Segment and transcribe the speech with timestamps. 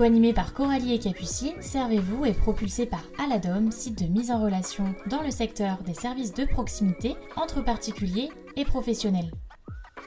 [0.00, 4.94] Co-animé par Coralie et Capucine, Servez-vous est propulsé par Aladom, site de mise en relation
[5.10, 9.30] dans le secteur des services de proximité entre particuliers et professionnels.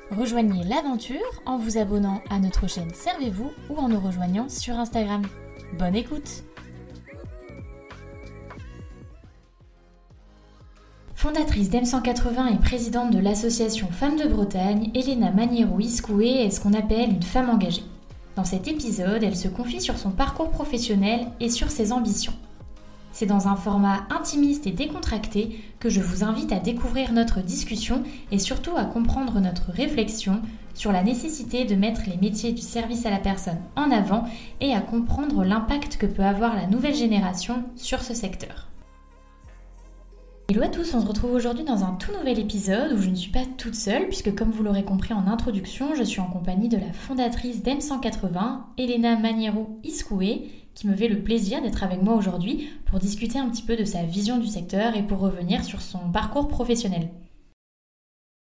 [0.10, 5.22] Rejoignez l'aventure en vous abonnant à notre chaîne Servez-vous ou en nous rejoignant sur Instagram.
[5.78, 6.44] Bonne écoute
[11.14, 17.12] Fondatrice d'M180 et présidente de l'association Femmes de Bretagne, Elena Maniero-Iscoué est ce qu'on appelle
[17.12, 17.84] une femme engagée.
[18.36, 22.34] Dans cet épisode, elle se confie sur son parcours professionnel et sur ses ambitions.
[23.12, 28.02] C'est dans un format intimiste et décontracté que je vous invite à découvrir notre discussion
[28.32, 30.42] et surtout à comprendre notre réflexion
[30.74, 34.24] sur la nécessité de mettre les métiers du service à la personne en avant
[34.62, 38.73] et à comprendre l'impact que peut avoir la nouvelle génération sur ce secteur.
[40.54, 43.16] Hello à tous, on se retrouve aujourd'hui dans un tout nouvel épisode où je ne
[43.16, 46.70] suis pas toute seule puisque comme vous l'aurez compris en introduction, je suis en compagnie
[46.70, 52.14] de la fondatrice d'M180, Elena Maniero Iscoué, qui me fait le plaisir d'être avec moi
[52.14, 55.82] aujourd'hui pour discuter un petit peu de sa vision du secteur et pour revenir sur
[55.82, 57.10] son parcours professionnel.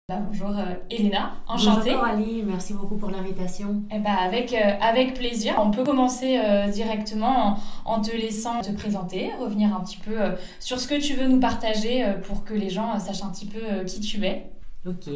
[0.07, 1.93] Bonjour euh, Elena, enchantée.
[1.93, 3.85] Bonjour Ali, merci beaucoup pour l'invitation.
[3.91, 5.55] Eh ben, avec, euh, avec plaisir.
[5.59, 10.19] On peut commencer euh, directement en, te laissant te présenter, revenir un petit peu
[10.61, 13.83] sur ce que tu veux nous partager pour que les gens sachent un petit peu
[13.87, 14.51] qui tu es.
[14.87, 15.09] Ok,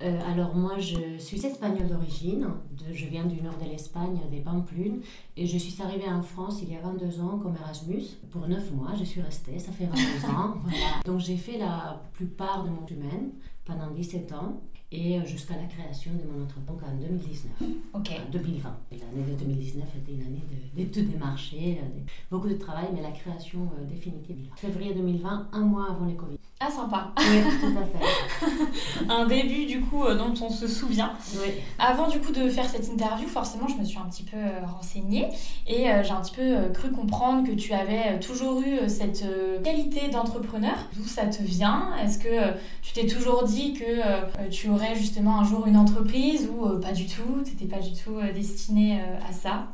[0.00, 2.48] alors moi je suis espagnole d'origine,
[2.92, 5.00] je viens du nord de l'Espagne, des Pamplunes,
[5.38, 8.02] et je suis arrivée en France il y a 22 ans comme Erasmus.
[8.30, 10.54] Pour 9 mois, je suis restée, ça fait 22 ans.
[11.06, 13.30] Donc j'ai fait la plupart de mon humain
[13.66, 17.52] pendant 17 ans et euh, jusqu'à la création de mon entreprise en 2019.
[17.94, 18.10] Ok.
[18.30, 18.76] 2020.
[18.92, 20.42] L'année de 2019 était une année
[20.74, 24.36] d'études des marchés, euh, beaucoup de travail, mais la création euh, définitive.
[24.56, 26.36] Février 2020, un mois avant les Covid.
[26.60, 27.12] Ah, sympa.
[27.18, 29.04] Oui, tout à fait.
[29.10, 31.12] un début, du coup, dont on se souvient.
[31.34, 31.52] Oui.
[31.78, 35.28] Avant, du coup, de faire cette interview, forcément, je me suis un petit peu renseignée
[35.66, 39.26] et j'ai un petit peu cru comprendre que tu avais toujours eu cette
[39.62, 40.76] qualité d'entrepreneur.
[40.96, 41.94] D'où ça te vient?
[42.02, 46.80] Est-ce que tu t'es toujours dit que tu justement un jour une entreprise ou euh,
[46.80, 49.68] pas du tout Tu n'étais pas du tout euh, destiné euh, à ça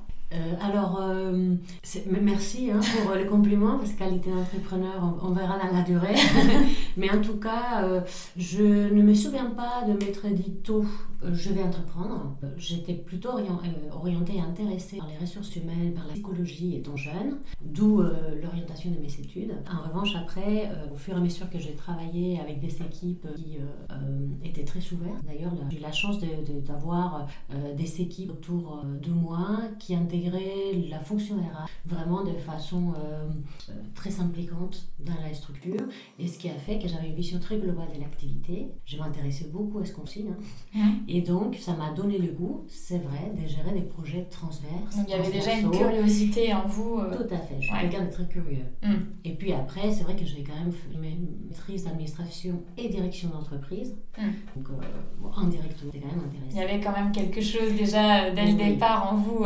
[0.60, 1.00] alors,
[2.20, 6.14] merci hein, pour le compliment, parce que qualité d'entrepreneur, on, verra dans la durée.
[6.96, 8.02] Mais en tout cas,
[8.36, 10.84] je ne me souviens pas de m'être dit tôt
[11.30, 12.36] je vais entreprendre.
[12.56, 13.42] J'étais plutôt euh,
[13.92, 18.90] orientée et intéressée par les ressources humaines, par la psychologie étant jeune, d'où euh, l'orientation
[18.90, 19.54] de mes études.
[19.70, 23.26] En revanche, après, euh, au fur et à mesure que j'ai travaillé avec des équipes
[23.36, 23.58] qui
[24.44, 26.18] étaient très ouvertes, d'ailleurs, j'ai eu la chance
[26.66, 27.26] d'avoir
[27.76, 32.94] des équipes autour de moi qui intégraient la fonction RH vraiment de façon
[33.94, 35.82] très impliquante dans la structure,
[36.18, 38.68] et ce qui a fait que j'avais une vision très globale de l'activité.
[38.84, 40.34] Je m'intéressais beaucoup à ce qu'on signe.
[40.74, 40.94] Hein?
[41.08, 44.96] Et donc, ça m'a donné le goût, c'est vrai, de gérer des projets transverses.
[44.96, 46.98] Donc, il y avait déjà une curiosité en vous.
[46.98, 48.66] Euh, Tout à fait, je suis quelqu'un de très curieux.
[48.82, 48.94] Mm.
[49.24, 53.94] Et puis après, c'est vrai que j'ai quand même fait maîtrise d'administration et direction d'entreprise.
[54.18, 54.22] Mm.
[54.56, 56.50] Donc, euh, indirectement, c'était quand même intéressant.
[56.50, 59.44] Il y avait quand même quelque chose déjà euh, dès le départ en vous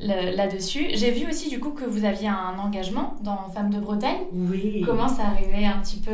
[0.00, 0.86] là-dessus.
[0.94, 4.18] J'ai vu aussi du coup que vous aviez un engagement dans Femmes de Bretagne.
[4.32, 4.82] Oui.
[4.84, 6.12] Comment ça arrivait un petit peu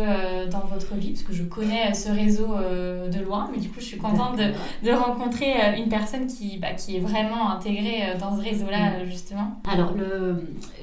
[0.51, 1.11] dans votre vie?
[1.11, 4.53] Parce que je connais ce réseau de loin, mais du coup, je suis contente de
[4.83, 8.99] de rencontrer euh, une personne qui, bah, qui est vraiment intégrée euh, dans ce réseau-là,
[8.99, 9.07] mm.
[9.07, 9.95] justement Alors,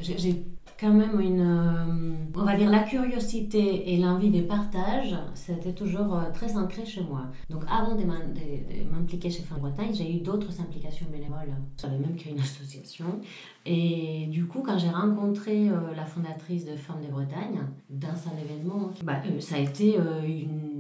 [0.02, 0.44] j'ai
[0.80, 6.18] quand même une, euh, on va dire la curiosité et l'envie de partage, c'était toujours
[6.34, 7.24] très ancré chez moi.
[7.50, 11.54] Donc avant de m'impliquer chez Femmes Bretagne, j'ai eu d'autres implications bénévoles.
[11.82, 13.20] J'avais même créé une association.
[13.66, 17.60] Et du coup, quand j'ai rencontré la fondatrice de Femmes de Bretagne,
[17.90, 20.80] dans un événement, bah, ça a été une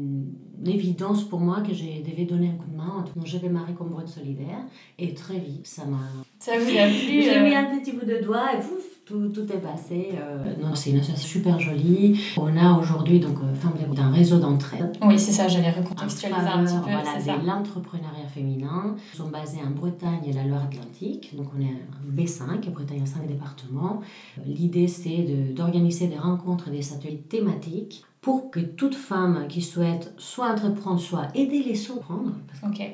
[0.63, 3.06] l'évidence pour moi que je devais donner un coup de main.
[3.15, 4.59] Donc, je démarré comme brode solidaire
[4.97, 6.00] et très vite, ça m'a.
[6.39, 9.27] Ça vous a plu J'ai mis euh, un petit bout de doigt et pouf, tout,
[9.29, 10.09] tout, est passé.
[10.13, 10.53] Euh.
[10.61, 12.19] non, c'est une association super jolie.
[12.38, 14.97] On a aujourd'hui donc euh, un réseau d'entraide.
[15.01, 16.91] Oui, c'est ça, j'allais recontextualiser un petit peu.
[16.91, 18.95] Voilà, l'entrepreneuriat féminin.
[18.95, 21.35] Nous sommes basés en Bretagne et la Loire-Atlantique.
[21.35, 24.01] Donc on est un B5, Bretagne a 5 départements.
[24.45, 30.13] L'idée c'est d'organiser des rencontres et des ateliers thématiques pour que toute femme qui souhaite
[30.18, 32.31] soit entreprendre, soit aider les autres à prendre.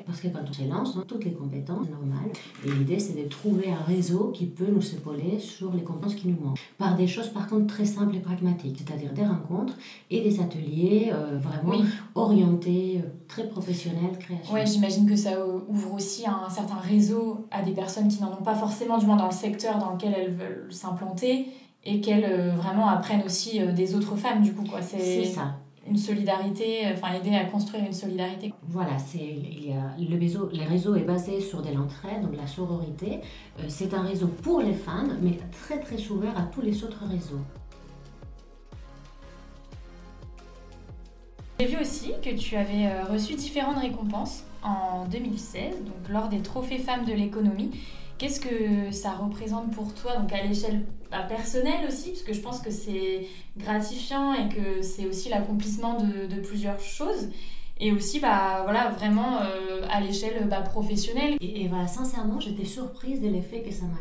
[0.06, 2.30] Parce, que quand on se lance, on a toutes les compétences normales.
[2.64, 6.28] Et l'idée, c'est de trouver un réseau qui peut nous épauler sur les compétences qui
[6.28, 6.60] nous manquent.
[6.78, 8.78] Par des choses, par contre, très simples et pragmatiques.
[8.78, 9.74] C'est-à-dire des rencontres
[10.10, 11.84] et des ateliers euh, vraiment Oui.
[12.14, 14.54] orientés, euh, très professionnels, création.
[14.54, 18.32] Ouais, j'imagine que ça euh, ouvre aussi un certain réseau à des personnes qui n'en
[18.32, 21.48] ont pas forcément, du moins dans le secteur dans lequel elles veulent s'implanter,
[21.86, 24.64] et qu'elles euh, vraiment apprennent aussi euh, des autres femmes, du coup.
[24.64, 24.82] quoi.
[24.82, 25.54] c'est ça.
[25.88, 28.52] une solidarité, euh, enfin aider à construire une solidarité.
[28.68, 32.36] Voilà, c'est il y a le réseau, le réseau est basé sur de l'entraide, donc
[32.36, 33.20] la sororité.
[33.60, 37.04] Euh, c'est un réseau pour les femmes, mais très très ouvert à tous les autres
[37.06, 37.40] réseaux.
[41.58, 46.76] J'ai vu aussi que tu avais reçu différentes récompenses en 2016, donc lors des trophées
[46.76, 47.70] femmes de l'économie.
[48.18, 52.40] Qu'est-ce que ça représente pour toi, donc à l'échelle bah, personnelle aussi, parce que je
[52.40, 53.26] pense que c'est
[53.56, 57.28] gratifiant et que c'est aussi l'accomplissement de, de plusieurs choses,
[57.78, 61.36] et aussi bah voilà vraiment euh, à l'échelle bah, professionnelle.
[61.40, 63.98] Et, et voilà, sincèrement, j'étais surprise de l'effet que ça m'a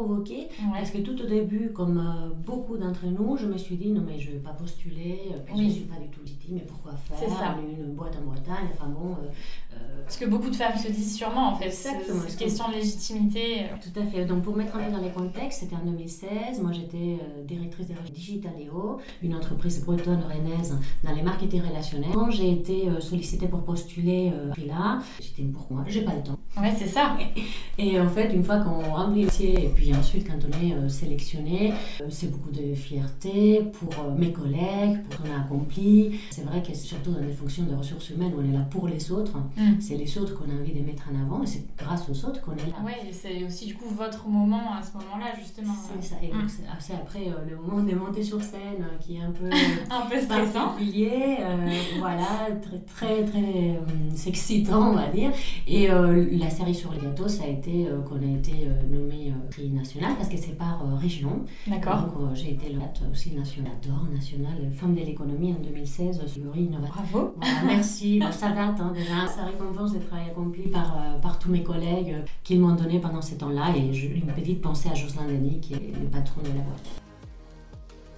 [0.00, 0.36] provoqué.
[0.60, 0.78] Ouais.
[0.78, 4.02] Parce que tout au début, comme euh, beaucoup d'entre nous, je me suis dit non
[4.06, 5.68] mais je vais pas postuler, euh, puis Oui.
[5.68, 7.28] je suis pas du tout légitime, mais pourquoi faire?
[7.30, 7.56] Ça.
[7.78, 9.12] Une boîte en Bretagne, enfin bon.
[9.12, 9.28] euh,
[9.74, 12.20] euh, Parce que beaucoup de femmes se disent sûrement en fait, Exactement.
[12.28, 13.66] cette question de légitimité.
[13.82, 14.24] Tout à fait.
[14.26, 16.60] Donc, pour mettre un peu dans les contextes, c'était en 2016.
[16.62, 22.10] Moi, j'étais directrice de Digitaléo, une entreprise bretonne rennaise dans les marketing relationnels.
[22.12, 24.32] Quand j'ai été sollicitée pour postuler
[24.66, 26.38] là, j'étais dit, pourquoi J'ai pas le temps.
[26.60, 27.16] Ouais, c'est ça.
[27.78, 30.72] Et en fait, une fois qu'on remplit le dossier, et puis ensuite, quand on est
[30.72, 35.40] euh, sélectionné, euh, c'est beaucoup de fierté pour euh, mes collègues, pour ce qu'on a
[35.40, 36.18] accompli.
[36.30, 39.10] C'est vrai que surtout dans des fonctions de ressources humaines on est là pour les
[39.12, 39.80] autres, Mm.
[39.80, 42.40] c'est les autres qu'on a envie de mettre en avant et c'est grâce aux autres
[42.40, 42.90] qu'on est là.
[43.08, 45.74] Et c'est aussi du coup votre moment à ce moment-là justement.
[46.00, 46.16] C'est ça.
[46.22, 46.48] Et donc, Mm.
[46.78, 49.48] c'est après le moment de monter sur scène qui est un peu
[49.90, 50.68] Un peu stressant.
[50.70, 51.36] particulier.
[51.40, 51.68] euh,
[51.98, 53.40] voilà, très, très, très
[53.76, 55.30] euh, excitant, on va dire.
[55.66, 59.68] Et euh, la série sur les gâteaux, ça a été qu'on a été nommé prix
[59.76, 61.44] national parce que c'est par euh, région.
[61.66, 62.02] D'accord.
[62.02, 66.44] Donc, euh, j'ai été lauréate aussi nationale d'or national Femme de l'économie en 2016 sur
[66.44, 66.94] le innovation.
[66.94, 67.34] Bravo.
[67.36, 68.20] Voilà, merci.
[68.32, 69.26] Ça date hein, déjà.
[69.28, 72.98] Ça récompense le travail accompli par, euh, par tous mes collègues euh, qui m'ont donné
[72.98, 73.74] pendant ces temps-là.
[73.76, 76.82] Et je- une petite pensée à Jocelyn Denis, qui est le patron de la boîte.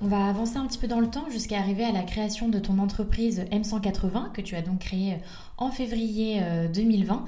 [0.01, 2.61] On va avancer un petit peu dans le temps jusqu'à arriver à la création de
[2.61, 5.17] ton entreprise M180 que tu as donc créée
[5.57, 7.25] en février euh, 2020.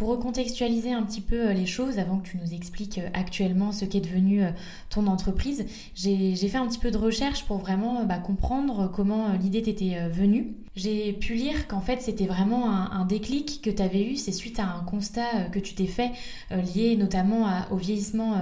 [0.00, 3.70] Pour recontextualiser un petit peu euh, les choses, avant que tu nous expliques euh, actuellement
[3.70, 4.50] ce qu'est devenu euh,
[4.88, 9.60] ton entreprise, j'ai fait un petit peu de recherche pour vraiment bah, comprendre comment l'idée
[9.60, 10.54] t'était venue.
[10.74, 14.58] J'ai pu lire qu'en fait c'était vraiment un, déclic que tu avais eu, c'est suite
[14.58, 16.12] à un constat que tu t'es fait
[16.50, 18.36] lié notamment au vieillissement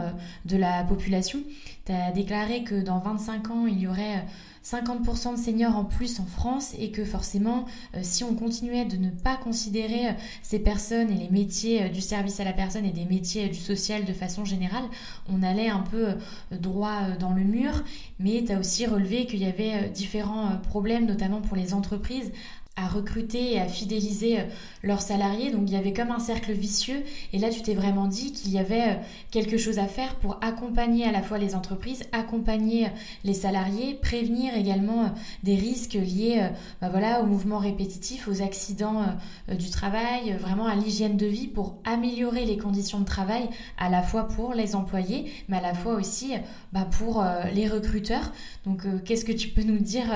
[0.44, 1.40] de la population.
[1.87, 4.25] Tu as déclaré que dans 25 ans, il y aurait
[4.69, 8.99] 50% de seniors en plus en France et que forcément, euh, si on continuait de
[8.99, 10.12] ne pas considérer euh,
[10.43, 13.59] ces personnes et les métiers euh, du service à la personne et des métiers du
[13.59, 14.85] social de façon générale,
[15.32, 16.09] on allait un peu
[16.50, 17.82] droit dans le mur.
[18.19, 22.31] Mais tu as aussi relevé qu'il y avait différents problèmes, notamment pour les entreprises
[22.78, 24.44] à recruter et à fidéliser euh,
[24.82, 25.50] leurs salariés.
[25.50, 27.02] Donc il y avait comme un cercle vicieux.
[27.32, 28.94] Et là, tu t'es vraiment dit qu'il y avait euh,
[29.30, 32.90] quelque chose à faire pour accompagner à la fois les entreprises, accompagner euh,
[33.25, 36.48] les salariés, prévenir également des risques liés
[36.80, 39.04] bah voilà, aux mouvements répétitifs, aux accidents
[39.48, 43.48] du travail, vraiment à l'hygiène de vie pour améliorer les conditions de travail
[43.78, 46.32] à la fois pour les employés, mais à la fois aussi
[46.72, 48.32] bah, pour les recruteurs.
[48.64, 50.06] Donc qu'est-ce que tu peux nous dire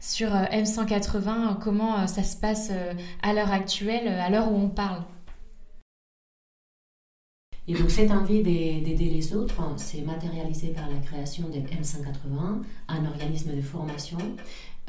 [0.00, 2.92] sur euh, M180, euh, comment ça se passe euh,
[3.22, 5.02] à l'heure actuelle, euh, à l'heure où on parle
[7.68, 11.58] Et donc cette envie d'ai- d'aider les autres hein, s'est matérialisée par la création de
[11.58, 14.18] M180, un organisme de formation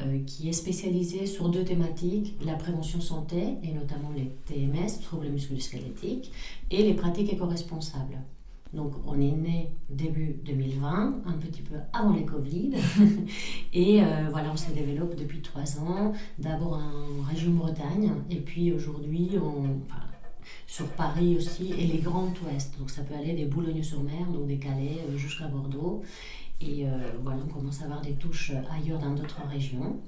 [0.02, 5.30] euh, qui est spécialisé sur deux thématiques, la prévention santé et notamment les TMS, troubles
[5.30, 6.32] musculo-squelettiques,
[6.72, 8.18] et les pratiques éco-responsables.
[8.74, 12.72] Donc on est né début 2020, un petit peu avant les Covid,
[13.74, 18.72] et euh, voilà, on se développe depuis trois ans, d'abord en région Bretagne, et puis
[18.72, 20.04] aujourd'hui, on, enfin,
[20.66, 22.78] sur Paris aussi et les Grands Ouest.
[22.80, 26.02] Donc ça peut aller des Boulogne-sur-Mer, donc des Calais euh, jusqu'à Bordeaux.
[26.62, 26.90] Et euh,
[27.22, 30.00] voilà, on commence à avoir des touches ailleurs dans d'autres régions.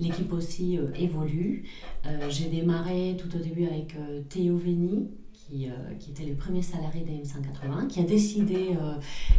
[0.00, 1.64] L'équipe aussi euh, évolue.
[2.06, 3.94] Euh, J'ai démarré tout au début avec
[4.28, 5.08] Théo Vény,
[5.48, 8.94] qui, euh, qui était le premier salarié d'AM180, qui a décidé euh,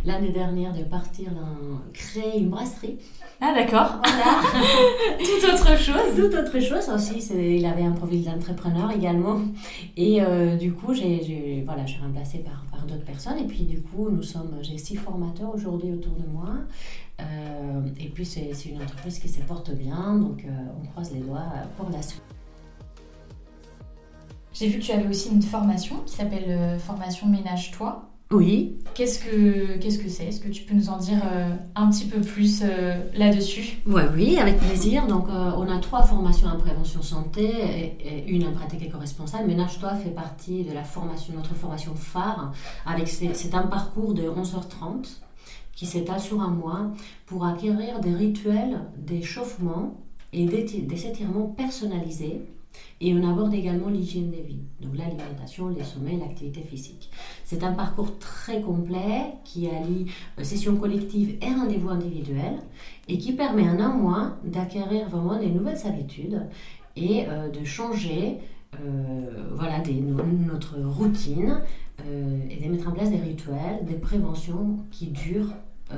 [0.05, 1.29] l'année dernière de partir
[1.93, 2.97] créer une brasserie.
[3.41, 4.41] Ah d'accord, Voilà.
[5.19, 6.15] tout autre chose.
[6.15, 9.39] Toute autre chose aussi, il avait un profil d'entrepreneur également.
[9.95, 13.37] Et euh, du coup, j'ai voilà, remplacé par, par d'autres personnes.
[13.37, 16.49] Et puis du coup, nous sommes, j'ai six formateurs aujourd'hui autour de moi.
[17.21, 20.45] Euh, et puis c'est une entreprise qui se porte bien, donc
[20.81, 21.43] on croise les doigts
[21.77, 22.23] pour la suite.
[24.59, 28.09] J'ai vu que tu avais aussi une formation qui s'appelle Formation Ménage Toi.
[28.29, 28.75] Oui.
[28.93, 30.25] Qu'est-ce que qu'est-ce que c'est?
[30.25, 33.79] Est-ce que tu peux nous en dire euh, un petit peu plus euh, là-dessus?
[33.87, 35.07] Ouais, Oui, avec plaisir.
[35.07, 39.47] Donc, euh, on a trois formations en prévention santé et, une en pratique éco-responsable.
[39.47, 42.51] Ménage-toi fait partie de la formation, notre formation phare.
[42.85, 45.19] Avec c'est un parcours de 11h30
[45.73, 46.91] qui s'étale sur un mois
[47.27, 49.95] pour acquérir des rituels d'échauffement
[50.33, 52.41] et des étirements personnalisés
[53.01, 57.09] et on aborde également l'hygiène des vie, donc l'alimentation, les sommeils, l'activité physique.
[57.45, 60.07] C'est un parcours très complet qui allie
[60.37, 62.59] euh, session collective et rendez-vous individuel
[63.07, 66.41] et qui permet en un mois d'acquérir vraiment des nouvelles habitudes
[66.95, 68.37] et euh, de changer
[68.75, 71.61] euh, voilà, des, notre routine
[72.49, 75.51] et de mettre en place des rituels, des préventions qui durent
[75.91, 75.95] euh,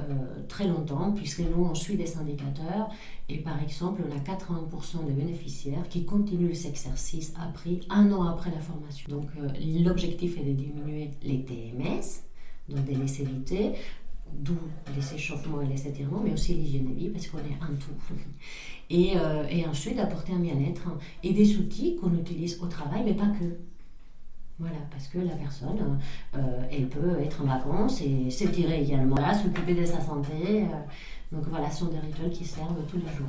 [0.47, 2.89] très longtemps, puisque nous, on suit des indicateurs.
[3.27, 8.23] Et par exemple, on a 80% des bénéficiaires qui continuent cet exercice appris un an
[8.23, 9.09] après la formation.
[9.09, 9.49] Donc, euh,
[9.83, 12.23] l'objectif est de diminuer les TMS,
[12.69, 13.73] donc des lessivités,
[14.33, 14.57] d'où
[14.95, 18.15] les échauffements et les étirements, mais aussi l'hygiène de vie, parce qu'on est un tout.
[18.89, 20.83] Et, euh, et ensuite, apporter un bien-être
[21.23, 23.57] et des outils qu'on utilise au travail, mais pas que.
[24.61, 25.97] Voilà, parce que la personne,
[26.35, 26.39] euh,
[26.71, 30.65] elle peut être en vacances et s'étirer également, s'occuper de sa santé.
[30.65, 31.35] Euh.
[31.35, 33.25] donc voilà, ce sont des rituels qui servent tous les jours.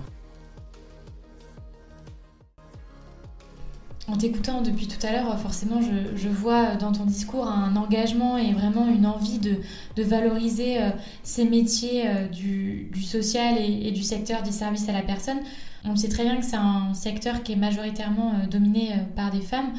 [4.08, 8.52] En t'écoutant depuis tout à l'heure, forcément, je, vois dans ton discours un engagement et
[8.52, 9.56] vraiment une envie de,
[10.02, 10.90] valoriser euh,
[11.22, 15.38] ces métiers du, social et, du secteur du service à la personne.
[15.86, 19.72] On sait très bien que c'est un secteur qui est majoritairement dominé par des femmes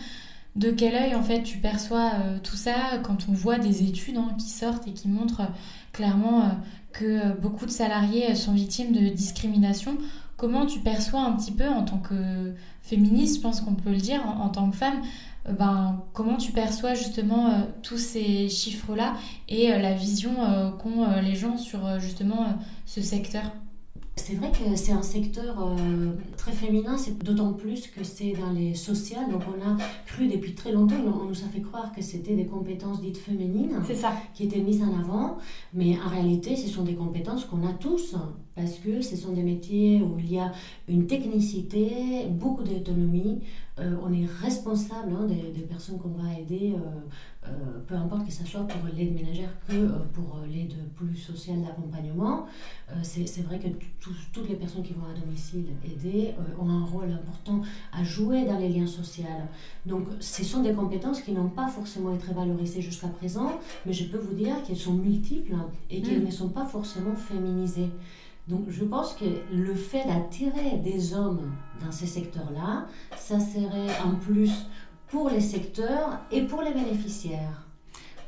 [0.56, 4.18] de quel œil en fait tu perçois euh, tout ça quand on voit des études
[4.18, 5.54] hein, qui sortent et qui montrent euh,
[5.92, 6.50] clairement euh,
[6.92, 9.98] que beaucoup de salariés sont victimes de discrimination.
[10.38, 13.98] Comment tu perçois un petit peu en tant que féministe, je pense qu'on peut le
[13.98, 15.02] dire, en, tant que femme,
[15.50, 19.16] ben, comment tu perçois justement tous ces chiffres-là
[19.48, 20.36] et la vision
[20.80, 22.48] qu'ont les gens sur justement
[22.86, 23.44] ce secteur?
[24.16, 28.52] C'est vrai que c'est un secteur euh, très féminin, c'est d'autant plus que c'est dans
[28.52, 29.30] les sociales.
[29.32, 32.46] Donc on a cru depuis très longtemps, on nous a fait croire que c'était des
[32.46, 34.14] compétences dites féminines ça.
[34.34, 35.38] qui étaient mises en avant,
[35.74, 38.16] mais en réalité ce sont des compétences qu'on a tous
[38.56, 40.52] parce que ce sont des métiers où il y a
[40.88, 43.40] une technicité, beaucoup d'autonomie.
[43.80, 47.50] Euh, on est responsable hein, des, personnes qu'on va aider, euh, euh,
[47.88, 52.46] peu importe que ce soit pour l'aide ménagère que pour l'aide plus sociale d'accompagnement.
[53.02, 53.68] c'est vrai que
[54.32, 57.62] toutes les personnes qui vont à domicile aider ont un rôle important
[57.92, 59.26] à jouer dans les liens sociaux.
[59.88, 64.06] Donc ce sont des compétences qui n'ont pas forcément été valorisées jusqu'à présent, mais je
[64.06, 65.56] peux vous dire qu'elles sont multiples
[65.90, 66.28] et qu'elles mm.
[66.28, 67.90] ne sont pas forcément féminisées.
[68.48, 74.16] Donc je pense que le fait d'attirer des hommes dans ces secteurs-là, ça serait un
[74.16, 74.52] plus
[75.08, 77.68] pour les secteurs et pour les bénéficiaires.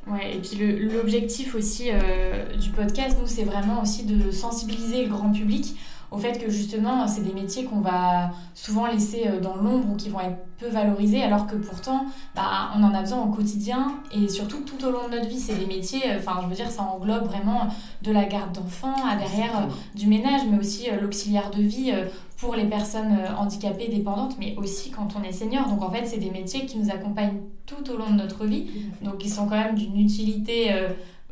[0.07, 0.57] Ouais, et puis
[0.87, 5.75] l'objectif aussi euh, du podcast, nous, c'est vraiment aussi de sensibiliser le grand public
[6.11, 9.95] au fait que justement, c'est des métiers qu'on va souvent laisser euh, dans l'ombre ou
[9.95, 13.95] qui vont être peu valorisés, alors que pourtant, bah, on en a besoin au quotidien
[14.13, 15.39] et surtout tout au long de notre vie.
[15.39, 17.67] C'est des métiers, euh, enfin, je veux dire, ça englobe vraiment
[18.01, 21.91] de la garde d'enfants à derrière euh, du ménage, mais aussi l'auxiliaire de vie
[22.37, 25.67] pour les personnes handicapées, dépendantes, mais aussi quand on est senior.
[25.67, 28.67] Donc en fait, c'est des métiers qui nous accompagnent tout au long de notre vie,
[29.01, 30.69] donc qui sont quand même d'une utilité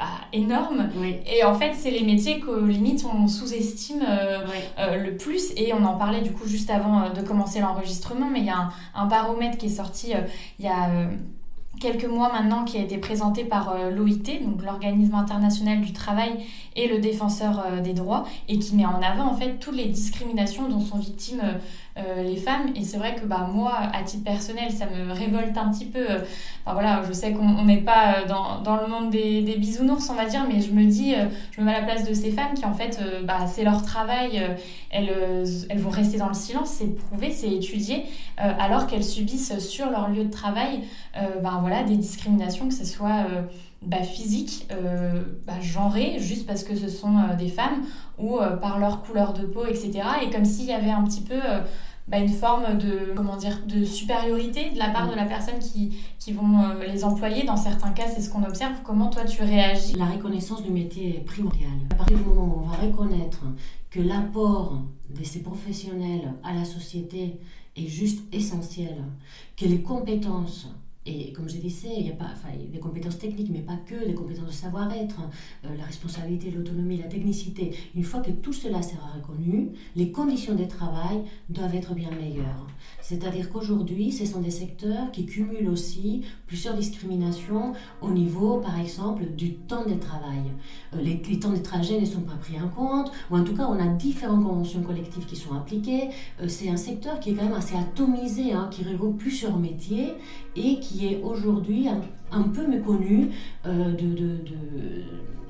[0.03, 0.89] bah, énorme.
[1.25, 4.39] Et en fait, c'est les métiers que limite on sous-estime euh,
[4.77, 5.53] euh, le plus.
[5.55, 8.50] Et on en parlait du coup juste avant euh, de commencer l'enregistrement, mais il y
[8.50, 10.13] a un, un, baromètre qui est sorti
[10.60, 10.89] il y a
[11.79, 16.45] quelques mois maintenant qui a été présenté par l'OIT, donc l'Organisme international du travail
[16.75, 20.69] et le défenseur des droits, et qui met en avant en fait toutes les discriminations
[20.69, 21.41] dont sont victimes
[21.95, 22.71] euh, les femmes.
[22.75, 26.03] Et c'est vrai que bah, moi, à titre personnel, ça me révolte un petit peu.
[26.65, 30.25] Enfin, voilà, je sais qu'on n'est pas euh, dans, le monde des, bisounours, on va
[30.25, 32.55] dire, mais je me dis, euh, je me mets à la place de ces femmes
[32.55, 34.41] qui, en fait, bah, c'est leur travail,
[34.89, 35.13] elles,
[35.75, 38.05] vont rester dans le silence, c'est prouvé, c'est étudié,
[38.38, 40.79] alors qu'elles subissent sur leur lieu de travail
[41.43, 43.27] bah, voilà, des discriminations, que ce soit
[43.85, 47.83] bah, physique, euh, bah, genrée, juste parce que ce sont des femmes,
[48.17, 50.01] ou euh, par leur couleur de peau, etc.
[50.22, 51.62] Et comme s'il y avait un petit peu euh,
[52.08, 55.98] bah, une forme de, comment dire, de supériorité de la part de la personne qui,
[56.20, 57.43] qui vont les employer.
[57.43, 58.74] Dans certains cas, c'est ce qu'on observe.
[58.84, 59.93] Comment toi, tu réagis?
[59.93, 61.70] La reconnaissance du métier est primordiale.
[61.91, 63.43] À partir du moment où on va reconnaître
[63.89, 64.79] que l'apport
[65.10, 67.39] de ces professionnels à la société
[67.75, 69.03] est juste essentiel,
[69.55, 70.67] que les compétences
[71.05, 74.05] Et comme je disais, il y a pas, enfin, des compétences techniques, mais pas que,
[74.05, 75.19] des compétences de savoir-être,
[75.65, 77.75] euh, la responsabilité, l'autonomie, la technicité.
[77.93, 82.67] Une fois que tout cela sera reconnu, les conditions de travail doivent être bien meilleures.
[83.01, 89.25] C'est-à-dire qu'aujourd'hui, ce sont des secteurs qui cumulent aussi plusieurs discriminations au niveau, par exemple,
[89.36, 90.43] du temps de travail.
[90.93, 93.55] Euh, les, les, temps de trajet ne sont pas pris en compte, ou en tout
[93.55, 96.10] cas, on a différentes conventions collectives qui sont appliquées.
[96.39, 100.13] Euh, c'est un secteur qui est quand même assez atomisé, hein, qui regroupe plusieurs métiers
[100.55, 101.88] et qui est aujourd'hui
[102.31, 103.29] un, peu méconnu
[103.65, 104.38] euh, de, de,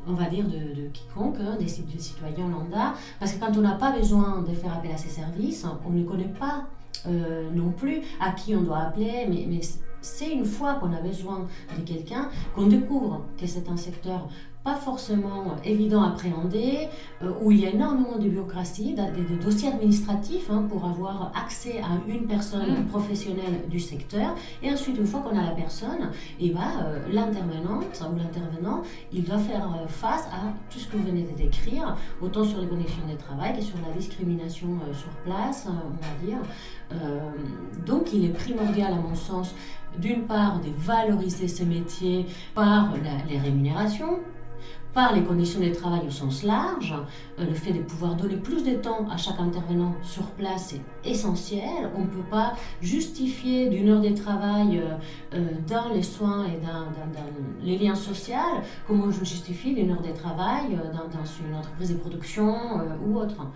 [0.07, 3.91] on va dire, de, quiconque, hein, des, citoyens lambda, parce que quand on n'a pas
[3.91, 6.65] besoin de faire appel à ces services, on ne connaît pas
[7.07, 9.61] euh, non plus à qui on doit appeler, mais, mais
[10.01, 11.47] c'est une fois qu'on a besoin
[11.77, 14.27] de quelqu'un qu'on découvre que c'est un secteur
[14.63, 16.87] pas forcément évident à appréhender,
[17.21, 21.81] euh, où il y a énormément de bureaucratie, de, dossiers administratifs hein, pour avoir accès
[21.81, 22.85] à une personne mm.
[22.85, 24.35] professionnelle du secteur.
[24.61, 28.83] Et ensuite, une fois qu'on a la personne, et eh ben, euh, l'intervenante ou l'intervenant,
[29.11, 32.61] il doit faire euh, face à tout ce que vous venez de décrire, autant sur
[32.61, 36.37] les conditions de travail que sur la discrimination sur place, on va dire.
[37.85, 39.53] donc, il est primordial, à mon sens,
[39.97, 42.93] d'une part, de valoriser ces métiers par
[43.29, 44.19] les rémunérations,
[44.93, 46.93] par les conditions de travail au sens large.
[47.39, 51.09] Euh, le fait de pouvoir donner plus de temps à chaque intervenant sur place est
[51.09, 51.89] essentiel.
[51.95, 54.95] On ne peut pas justifier d'une heure de travail euh,
[55.33, 56.85] euh, dans les soins et dans,
[57.63, 58.33] les liens sociaux
[58.87, 62.55] comme je justifie d'une heure de travail dans, une entreprise de production
[63.05, 63.47] ou autre.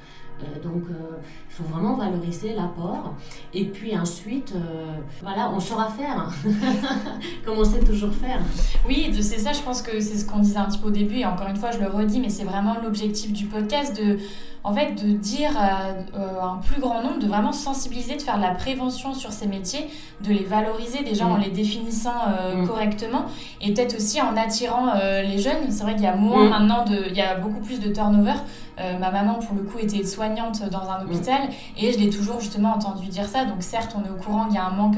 [0.44, 1.18] Euh, donc, euh,
[1.50, 3.14] il faut vraiment valoriser l'apport.
[3.54, 6.32] Et puis ensuite, euh, voilà, on saura faire,
[7.46, 8.40] comme on sait toujours faire.
[8.88, 11.18] Oui, c'est ça, je pense que c'est ce qu'on disait un petit peu au début,
[11.20, 14.18] et encore une fois, je le redis, mais c'est vraiment l'objectif du podcast de
[14.64, 15.92] en fait, de dire à
[16.44, 19.88] un plus grand nombre, de vraiment sensibiliser, de faire de la prévention sur ces métiers,
[20.22, 21.42] de les valoriser déjà en mm.
[21.42, 22.12] les définissant
[22.54, 22.68] mm.
[22.68, 23.28] correctement
[23.62, 25.70] et peut-être aussi en attirant les jeunes.
[25.72, 26.50] C'est vrai qu'il y a moins mm.
[26.50, 28.34] maintenant, de, il y a beaucoup plus de turnover.
[28.80, 32.40] Euh, ma maman, pour le coup, était soignante dans un hôpital et je l'ai toujours
[32.40, 33.46] justement entendu dire ça.
[33.46, 34.98] Donc, certes, on est au courant qu'il y a un manque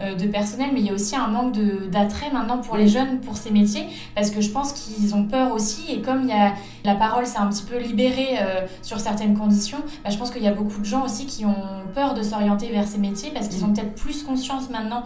[0.00, 1.54] euh, de personnel, mais il y a aussi un manque
[1.90, 5.52] d'attrait maintenant pour les jeunes pour ces métiers parce que je pense qu'ils ont peur
[5.52, 5.90] aussi.
[5.90, 6.52] Et comme il y a,
[6.84, 10.42] la parole s'est un petit peu libérée euh, sur certaines conditions, bah, je pense qu'il
[10.42, 11.54] y a beaucoup de gens aussi qui ont
[11.94, 15.04] peur de s'orienter vers ces métiers parce qu'ils ont peut-être plus conscience maintenant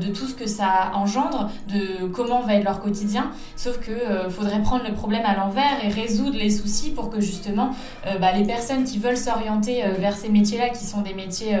[0.00, 3.30] de tout ce que ça engendre, de comment va être leur quotidien.
[3.56, 7.20] Sauf que euh, faudrait prendre le problème à l'envers et résoudre les soucis pour que
[7.20, 7.74] justement
[8.06, 11.58] euh, bah, les personnes qui veulent s'orienter vers ces métiers-là, qui sont des métiers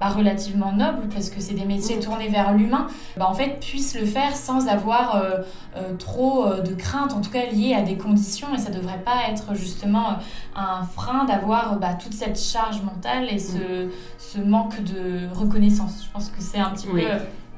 [0.00, 3.98] bah, relativement nobles, parce que c'est des métiers tournés vers l'humain, bah, en fait puissent
[3.98, 5.22] le faire sans avoir
[5.98, 8.48] trop de craintes, en tout cas liées à des conditions.
[8.54, 10.18] Et ça devrait pas être justement
[10.56, 16.04] un frein d'avoir toute cette charge mentale et ce, ce, manque de reconnaissance.
[16.04, 17.00] Je pense que c'est un petit peu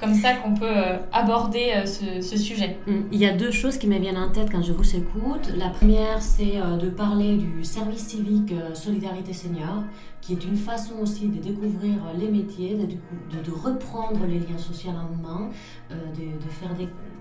[0.01, 2.79] comme ça qu'on peut euh, aborder euh, ce, sujet.
[2.87, 3.01] Mm.
[3.13, 5.53] Il y a deux choses qui me viennent en tête quand je vous écoute.
[5.57, 9.85] La première, c'est euh, de parler du service civique Solidarité Senior,
[10.25, 15.23] qui est une façon aussi de découvrir les métiers, de, reprendre les liens sociaux en
[15.23, 15.51] main,
[15.91, 16.71] de, faire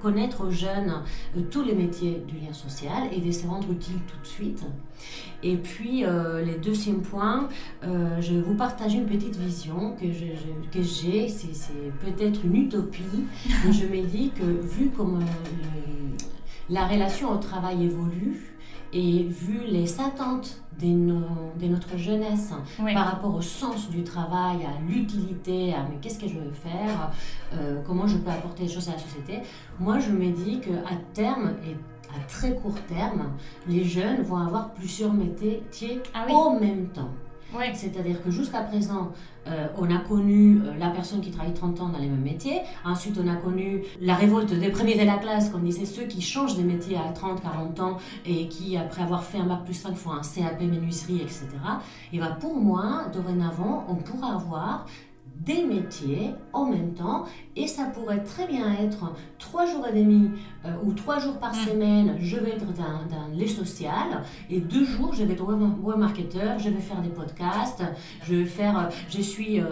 [0.02, 1.02] connaître aux jeunes
[1.52, 4.64] tous les métiers du lien social et de se rendre utile tout de suite.
[5.44, 7.50] Et puis, euh, le deuxième point,
[7.84, 10.06] euh, je vais vous partager une petite vision que
[10.82, 11.28] j'ai.
[11.28, 13.26] c'est peut-être une utopie,
[13.66, 16.16] mais je me dis que vu comme euh,
[16.70, 18.56] la relation au travail évolue,
[18.94, 24.82] et vu les attentes de, de notre jeunesse par rapport au sens du travail, à
[24.88, 27.12] l'utilité, à mais qu'est-ce que je veux faire,
[27.86, 29.40] comment je peux apporter des choses à la société,
[29.80, 31.76] moi je me dis qu'à terme, et
[32.16, 33.32] à très court terme,
[33.68, 35.64] les jeunes vont avoir plusieurs métiers
[36.14, 37.10] ah en même temps.
[37.74, 39.12] C'est-à-dire que jusqu'à présent,
[39.48, 42.62] euh, on a connu euh, la personne qui travaille 30 ans dans les mêmes métiers.
[42.86, 46.22] Ensuite, on a connu la révolte des premiers de la classe, comme disait ceux qui
[46.22, 49.74] changent de métier à 30, 40 ans et qui, après avoir fait un bac plus
[49.74, 51.46] 5, font un CAP menuiserie, etc.
[52.12, 54.86] Et bien, pour moi, dorénavant, on pourra avoir
[55.46, 57.26] des métiers en même temps
[57.56, 60.32] et ça pourrait très bien être trois jours et demi
[60.66, 61.68] euh, ou trois jours par mm.
[61.68, 65.98] semaine je vais être dans, dans, les sociales et deux jours je vais être web,
[65.98, 67.84] marketeur je vais faire des podcasts
[68.24, 69.66] je vais faire euh, je suis euh,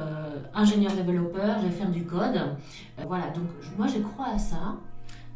[0.54, 2.42] ingénieur développeur je vais faire du code
[3.08, 3.46] voilà donc
[3.78, 4.76] moi je crois à ça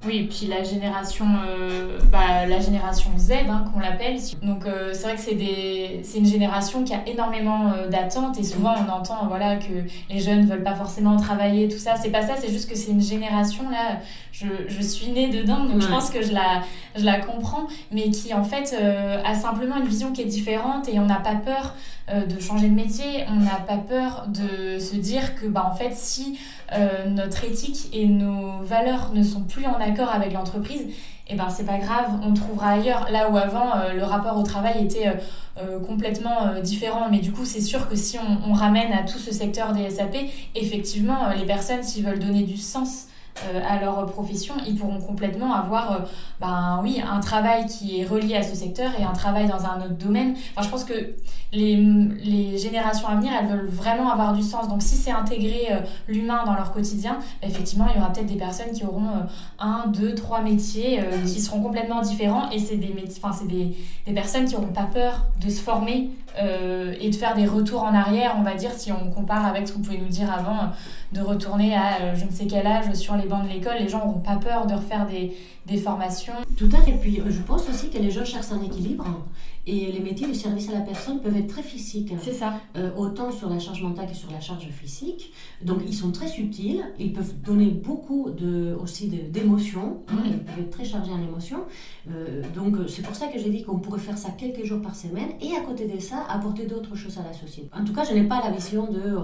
[0.06, 4.18] Oui, et puis la génération, euh, bah, la génération Z, hein, qu'on l'appelle.
[4.44, 8.38] Donc euh, c'est vrai que c'est des, c'est une génération qui a énormément euh, d'attentes
[8.38, 9.74] et souvent on entend voilà que
[10.10, 11.96] les jeunes veulent pas forcément travailler, tout ça.
[11.96, 14.00] C'est pas ça, c'est juste que c'est une génération là.
[14.32, 16.62] Je, je suis née dedans, donc je pense que je la,
[16.96, 18.76] je la comprends, mais qui en fait
[19.24, 21.74] a simplement une vision qui est différente et on n'a pas peur
[22.08, 25.96] de changer de métier, on n'a pas peur de se dire que bah en fait
[25.96, 26.38] si
[27.08, 30.88] notre éthique et nos valeurs ne sont plus en accord avec l'entreprise,
[31.28, 33.08] et eh ben c'est pas grave, on trouvera ailleurs.
[33.10, 35.14] Là où avant euh, le rapport au travail était euh,
[35.58, 39.18] euh, complètement différent, mais du coup c'est sûr que si on, on, ramène à tout
[39.18, 40.16] ce secteur des SAP,
[40.54, 43.08] effectivement les personnes s'ils veulent donner du sens
[43.68, 46.06] à leur profession, ils pourront complètement avoir
[46.40, 49.78] ben, oui, un travail qui est relié à ce secteur et un travail dans un
[49.82, 50.36] autre domaine.
[50.56, 51.16] Enfin, je pense que
[51.56, 51.76] les,
[52.24, 54.68] les, générations à venir, elles veulent vraiment avoir du sens.
[54.68, 58.38] Donc si c'est intégrer euh, l'humain dans leur quotidien, effectivement, il y aura peut-être des
[58.38, 62.50] personnes qui auront euh, un, deux, trois métiers euh, qui seront complètement différents.
[62.52, 66.12] Et c'est des, enfin, c'est des, des, personnes qui n'auront pas peur de se former
[66.38, 69.74] et de faire des retours en arrière, on va dire, si on compare avec ce
[69.74, 70.72] que vous pouvez nous dire avant,
[71.12, 73.76] de retourner à je ne sais quel âge sur les bancs de l'école.
[73.80, 76.34] Les gens n'auront pas peur de refaire des, des formations.
[76.58, 76.92] Tout à fait.
[76.92, 79.06] Et puis je pense aussi que les jeunes cherchent un équilibre.
[79.68, 82.14] Et les métiers du service à la personne peuvent être très physiques.
[82.22, 82.54] C'est ça.
[82.78, 85.34] Euh, autant sur la charge mentale que sur la charge physique.
[85.64, 86.84] Donc ils sont très subtils.
[87.00, 90.04] Ils peuvent donner beaucoup de, aussi d'émotions.
[90.10, 91.64] Hein, ils peuvent être très chargés en émotions.
[92.12, 94.96] Euh, donc c'est pour ça que j'ai dit qu'on pourrait faire ça quelques jours par
[94.96, 95.30] semaine.
[95.42, 97.70] Et à côté de ça, apporter d'autres choses à la société.
[97.74, 99.22] En tout cas, je n'ai pas la vision de, euh,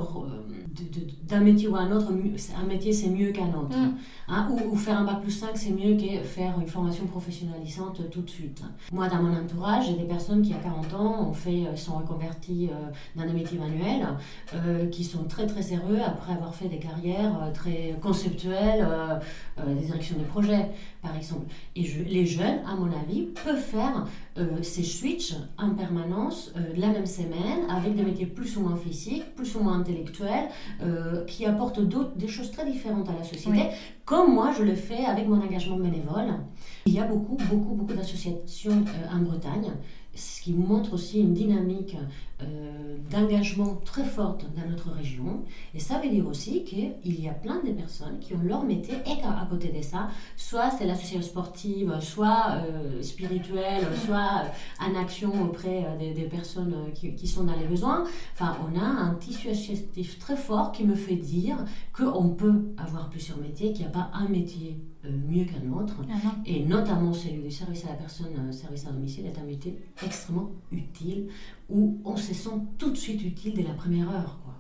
[1.24, 2.12] d'un métier ou un autre.
[2.12, 3.78] Un métier, c'est mieux qu'un autre.
[3.78, 3.96] Mm.
[4.28, 8.10] Hein, ou, ou, faire un bac plus 5, c'est mieux que faire une formation professionnalisante
[8.10, 8.64] tout de suite.
[8.92, 11.98] Moi, dans mon entourage, j'ai des personnes qui, à 40 ans, ont fait, euh, sont
[11.98, 14.08] reconvertis euh, dans un métier manuel,
[14.54, 18.88] euh, qui sont très très sérieux après avoir fait des carrières très conceptuelles,
[19.66, 20.70] des directions de projet,
[21.02, 21.46] par exemple.
[21.76, 24.08] Et les jeunes, à mon avis, peuvent faire
[24.62, 29.56] ces switches en permanence la même semaine avec des métiers plus ou moins physiques, plus
[29.56, 30.50] ou moins intellectuels,
[31.28, 31.82] qui apportent
[32.18, 33.70] des choses très différentes à la société,
[34.06, 36.34] comme moi je le fais avec mon engagement bénévole.
[36.86, 39.72] Il y a beaucoup, beaucoup, beaucoup d'associations en Bretagne
[40.14, 41.96] ce qui montre aussi une dynamique
[42.42, 45.44] euh, d'engagement très forte dans notre région.
[45.74, 48.96] Et ça veut dire aussi qu'il y a plein de personnes qui ont leur métier
[49.06, 55.00] et à, côté de ça, soit c'est l'association sportive, soit euh, spirituelle, soit euh, en
[55.00, 58.06] action auprès des, des, personnes qui, qui, sont dans les besoins.
[58.34, 61.58] Enfin, on a un tissu associatif très fort qui me fait dire
[61.94, 65.96] qu'on peut avoir plusieurs métiers, qu'il n'y a pas un métier mieux qu'un autre.
[66.10, 69.78] Ah et notamment celui du service à la personne, service à domicile, est un métier
[70.06, 71.30] extrêmement utile
[71.70, 74.40] où on se sent tout de suite utile dès la première heure.
[74.44, 74.54] Quoi.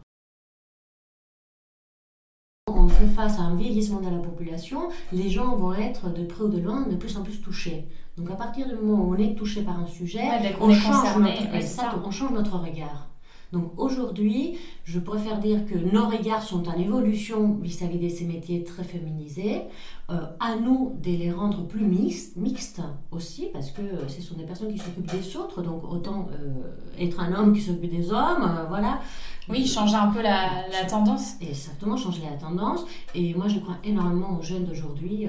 [2.73, 6.43] On fait face à un vieillissement de la population, les gens vont être de près
[6.43, 7.87] ou de loin de plus en plus touchés.
[8.17, 10.23] Donc à partir du moment où on est touché par un sujet,
[10.59, 13.10] on, change notre, on change notre regard.
[13.51, 18.63] Donc aujourd'hui, je préfère dire que nos regards sont en évolution vis-à-vis de ces métiers
[18.63, 19.63] très féminisés.
[20.09, 24.35] Euh, à nous de les rendre plus mixtes, mixtes aussi, parce que euh, ce sont
[24.35, 28.11] des personnes qui s'occupent des autres, donc autant euh, être un homme qui s'occupe des
[28.11, 28.99] hommes, voilà.
[29.47, 31.35] Oui, changer un peu la, la, tendance.
[31.41, 32.85] Exactement, changer la tendance.
[33.15, 35.27] Et moi, je crois énormément aux jeunes d'aujourd'hui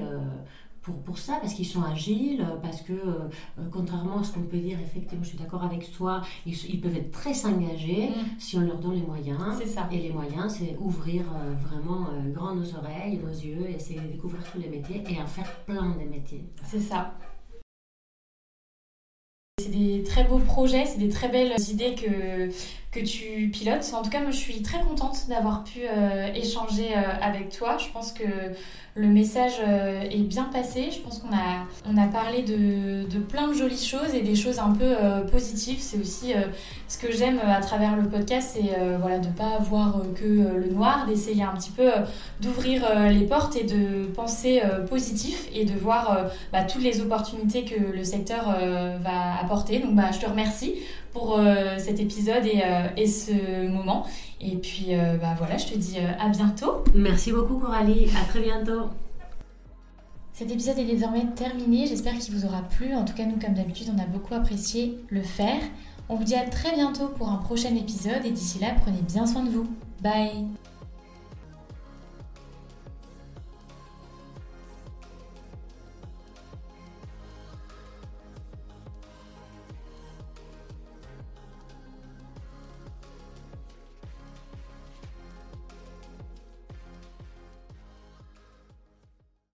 [0.83, 4.41] pour, pour ça, parce qu'ils sont agiles, parce que, euh, euh, contrairement à ce qu'on
[4.41, 8.39] peut dire, effectivement, je suis d'accord avec toi, ils, ils, peuvent être très s'engager mm.
[8.39, 9.39] si on leur donne les moyens.
[9.57, 9.87] C'est ça.
[9.91, 14.43] Et les moyens, c'est ouvrir euh, vraiment grand nos oreilles, nos yeux, essayer de découvrir
[14.51, 16.43] tous les métiers et en faire plein de métiers.
[16.65, 17.13] C'est ça.
[19.59, 22.49] C'est des très beaux projets, c'est des très belles idées que,
[22.93, 23.91] que tu pilotes.
[23.93, 25.81] En tout cas, moi, je suis très contente d'avoir pu
[26.35, 27.77] échanger avec toi.
[27.77, 28.23] Je pense que
[28.95, 30.89] le message euh, est bien passé.
[30.91, 34.35] Je pense qu'on a, on a parlé de, de, plein de jolies choses et des
[34.35, 35.79] choses un peu euh, positives.
[35.79, 36.41] C'est aussi euh,
[36.87, 40.69] ce que j'aime à travers le podcast, c'est voilà, de ne pas avoir que le
[40.71, 41.89] noir, d'essayer un petit peu
[42.39, 47.79] d'ouvrir les portes et de penser positif et de voir bah, toutes les opportunités que
[47.79, 48.55] le secteur
[49.01, 49.79] va apporter.
[49.79, 50.75] Donc bah, je te remercie
[51.13, 51.39] pour
[51.77, 52.63] cet épisode et,
[52.97, 54.05] et ce moment.
[54.43, 56.83] Et puis, euh, bah voilà, je te dis euh, à bientôt.
[56.93, 58.09] Merci beaucoup, Coralie.
[58.21, 58.89] À très bientôt.
[60.33, 61.87] Cet épisode est désormais terminé.
[61.87, 62.93] J'espère qu'il vous aura plu.
[62.93, 65.61] En tout cas, nous, comme d'habitude, on a beaucoup apprécié le faire.
[66.09, 69.25] On vous dit à très bientôt pour un prochain épisode et d'ici là, prenez bien
[69.25, 69.67] soin de vous.
[70.01, 70.72] Bye